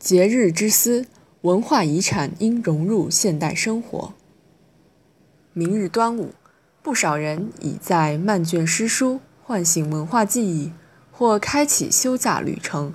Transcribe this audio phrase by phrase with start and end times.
[0.00, 1.04] 节日之思，
[1.42, 4.14] 文化遗产应融入现代生活。
[5.52, 6.30] 明日端午，
[6.82, 10.72] 不少人已在漫卷诗书，唤醒文化记忆，
[11.12, 12.94] 或开启休假旅程。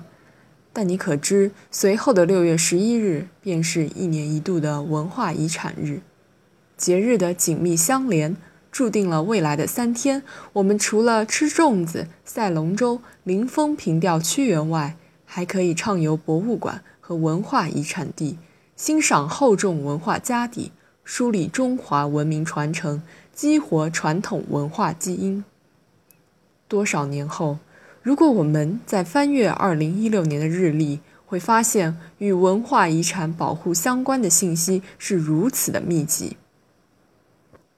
[0.72, 6.00] 但你可知，随后的六月十一日便是一年一度的文化遗产日。
[6.76, 8.36] 节日的紧密相连，
[8.72, 16.82] 注定了未来的三天，我们除了吃粽子、赛龙舟、临风凭吊屈原外，还可以畅游博物馆。
[17.06, 18.36] 和文化遗产地，
[18.74, 20.72] 欣赏厚重文化家底，
[21.04, 23.00] 梳理中华文明传承，
[23.32, 25.44] 激活传统文化基因。
[26.66, 27.60] 多少年后，
[28.02, 36.36] 如果我们在翻阅2016年的日历，会发现与文化遗产保护相关的信息是如此的密集。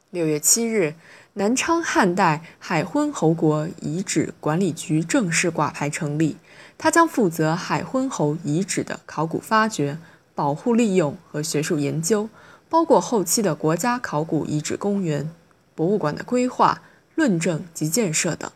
[0.09, 0.95] 六月七日，
[1.35, 6.39] 南昌汉代海昏侯国遗址管理局正式挂牌成立。
[6.79, 9.99] 他将负责海昏侯遗址的考古发掘、
[10.35, 12.29] 保护利用和学术研究，
[12.69, 15.29] 包括后期的国家考古遗址公园、
[15.75, 16.81] 博物馆的规划、
[17.17, 18.49] 论证及建设等。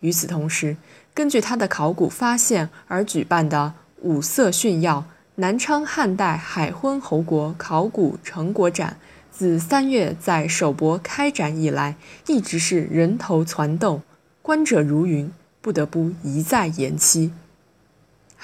[0.00, 0.78] 与此同时，
[1.12, 8.96] 根据他的考古发现而举办的五色炫耀南昌汉代海昏侯国考古成果展，
[9.30, 14.02] 自三月在首博开展以来，一直是人头攒动，
[14.40, 17.30] 观者如云，不得不一再延期。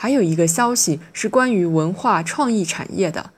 [0.01, 3.31] 还有一个消息是关于文化创意产业的，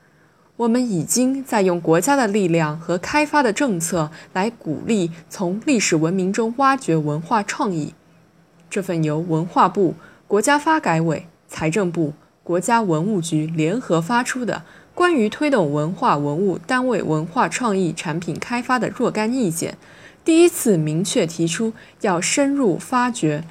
[0.57, 7.95] 我们已经在用国家的力量和开发的政策来鼓励从历史文明中挖掘文化创意。
[8.69, 9.95] 这份由文化部、
[10.27, 14.61] 国家发改委、财政部、国家文物局联合发出的
[14.93, 19.75] 关于推动文化文物单位文化创意产品开发的若干意见，
[20.23, 23.43] 第一次明确提出要深入发掘、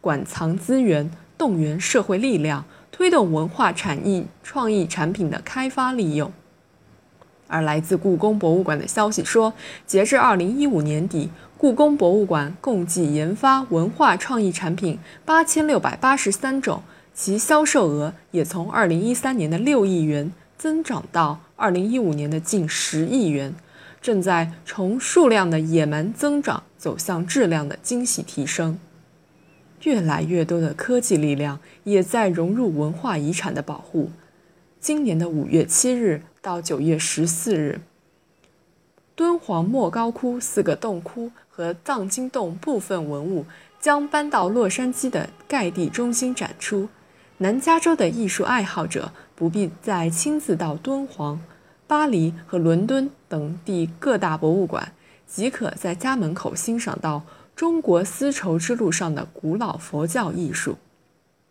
[0.00, 1.08] 馆藏资源。
[1.38, 6.32] 动员社会力量，推动文化产业创意产品的开发利用。
[7.48, 9.54] 而来自故宫博物馆的消息说，
[9.86, 16.82] 截至二零一五年底，故宫博物馆共计研发文化创意产品八千六百八十三种，
[17.14, 23.54] 其销售额也从二零一三年的六亿元增长到二零一五年的近十亿元，
[24.02, 28.78] 正在从数量的野蛮增长走向质量的惊喜提升。
[29.82, 34.10] 越来越多的科技力量也在融入文化遗产的保护。
[34.80, 37.80] 今年的五月七日到九月十四日，
[39.14, 43.44] 敦煌莫高窟四个洞窟和藏经洞部分文物
[43.80, 46.88] 将搬到洛杉矶的盖地中心展出。
[47.38, 51.40] 南加州的艺术爱好者不必再亲自到敦煌、
[51.86, 54.92] 巴黎和伦敦等地各大博物馆，
[55.26, 57.22] 即可在家门口欣赏到。
[57.56, 60.76] 中国丝绸之路上的古老佛教艺术。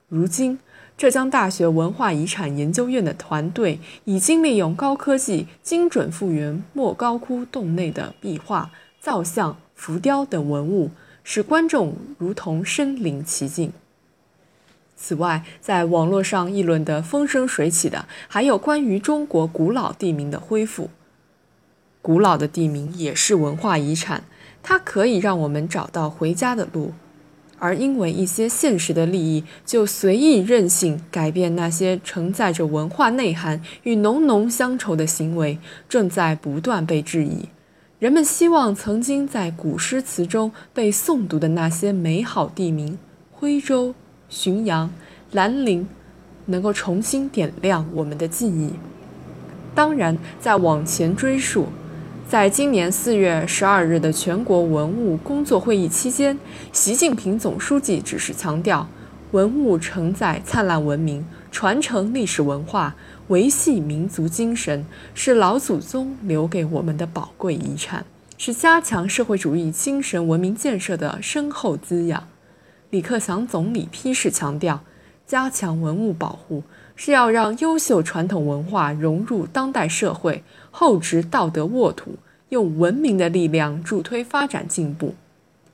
[0.08, 0.60] 如今，
[0.96, 10.92] 浙江大学文化遗产研究院的团队已经利用高科技精准复原莫高窟洞内的壁画、造像、浮雕等文物，
[11.24, 13.74] 使观众如同身临其境。
[14.96, 20.92] 此外，在网络上议论得风生水起的，还有关于中国古老地名的恢复。
[22.04, 24.24] 古老的地名也是文化遗产。
[24.64, 26.94] 它可以让我们找到回家的路，
[27.60, 37.50] 而因为一些现实的利益，就随意任性改变那些承载着文化内涵与浓浓乡愁的行为，正在不断被质疑。
[38.00, 42.98] 人们希望曾经在古诗词中被诵读的那些美好地名——
[43.32, 43.96] 徽州、
[44.30, 44.92] 浔阳、
[45.32, 45.88] 兰陵，
[46.48, 48.72] 能够重新点亮我们的记忆。
[49.74, 51.68] 当然，再往前追溯。
[52.28, 56.36] 在今年四月十二日的全国文物工作会议期间，
[56.74, 58.88] 习近平总书记指示强调，
[59.30, 62.96] 文物承载灿烂文明，传承历史文化，
[63.28, 68.04] 维系民族精神，是老祖宗留给我们的宝贵遗产，
[68.40, 72.28] 是加强社会主义精神文明建设的深厚滋养。
[72.90, 74.84] 李克强总理批示强调，
[75.28, 76.64] 加强文物保护。
[76.96, 82.16] 是要让优秀传统文化融入当代社会，厚植道德沃土，
[82.50, 85.16] 用文明的力量助推发展进步。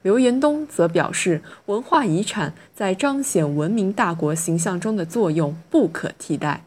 [0.01, 6.63] 刘延东则表示，文化遗产在彰显文明大国形象中的作用不可替代。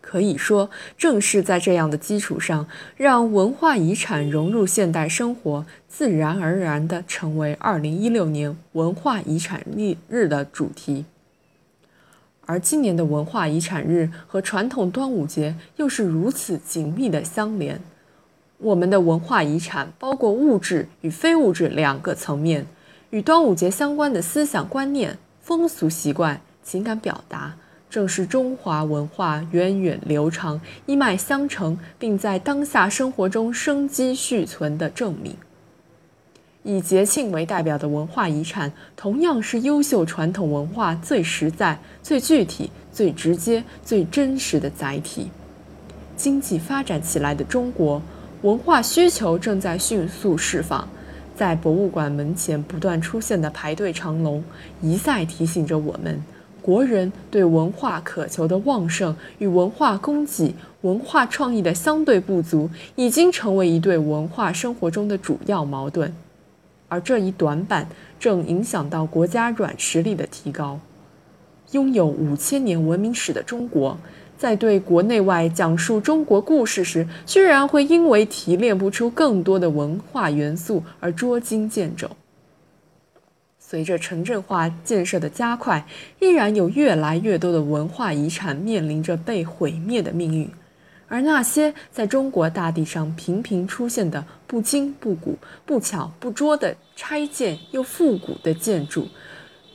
[0.00, 9.62] 可以说，正是在这样的基础上，让文化遗产融入现代生活，自然而然地成为2016年文化遗产
[10.08, 11.04] 日的主题。
[12.50, 17.80] 而今年的文化遗产日和传统端午节又是如此紧密的相连。
[18.58, 22.66] 我们的文化遗产包括物质与非物质两个层面，
[23.10, 27.54] 与端午节相关的思想观念、风俗习惯、情感表达、
[27.88, 35.36] 正是中华文化源远流长、一脉相承，并在当下生活中生机续存的证明。
[36.62, 45.30] 以节庆为代表的文化遗产，同样是优秀传统文化最实在、最具体、最直接、最真实的载体。
[46.16, 48.02] 经济发展起来的中国，
[48.42, 50.86] 文化需求正在迅速释放。
[51.34, 54.44] 在博物馆门前不断出现的排队长龙，
[54.82, 56.22] 一再提醒着我们。
[56.60, 66.14] 国人对文化渴求的旺盛与文化供给、文化创意的相对不足，已经成为一对文化生活中的主要矛盾，
[66.90, 67.88] 而这一短板
[68.18, 70.78] 正影响到国家软实力的提高。
[71.70, 73.96] 拥有五千年文明史的中国，
[74.36, 82.10] 在对国内外讲述中国故事时，居然会因为提炼不出更多的文化元素而捉襟见肘。
[83.58, 85.86] 随着城镇化建设的加快，
[86.18, 90.50] 依然有越来越多的文化遗产面临着被毁灭的命运。
[91.10, 95.36] 而那些在中国大地上频频出现的不精不古、
[95.66, 99.08] 不巧不拙的拆建又复古的建筑，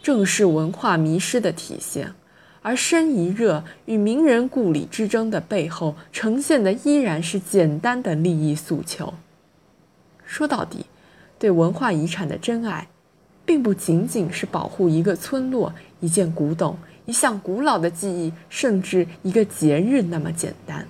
[0.01, 2.13] 正是文化迷失的体现。
[2.61, 9.13] 而申遗热与名人故里之争的背后，呈现的依然是简单的利益诉求。
[10.25, 10.85] 说到底，
[11.37, 12.87] 对文化遗产的真爱。
[13.47, 20.83] 并不仅仅是保护一个村落、一件古董、一项古老的记忆，甚至一个节日那么简单。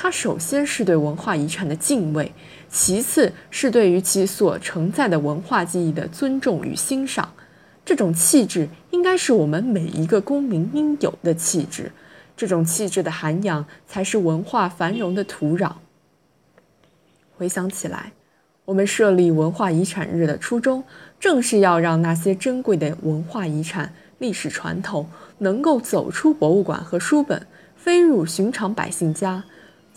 [0.00, 2.30] 它首先是对文化遗产的敬畏，
[2.70, 7.28] 其次是对于其所承载的文化记忆的尊重与欣赏。
[7.84, 11.90] 这种气质应该是我们每一个公民应有的气质。
[12.36, 15.72] 这种气质的涵养，才是文化繁荣的土壤。
[17.36, 18.12] 回想起来。
[18.66, 20.84] 我们设立文化遗产日的初衷，
[21.18, 25.08] 正是要让那些珍贵的文化遗产、历史传统
[25.38, 29.42] 能够走出博物馆和书本，飞入寻常百姓家。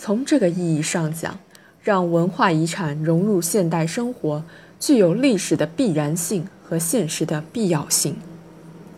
[0.04, 1.38] 从这个意义上讲，
[1.84, 4.44] 让文化遗产融入现代生活，
[4.80, 8.16] 具有历史的必然性和现实的必要性。